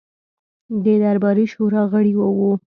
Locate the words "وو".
2.17-2.51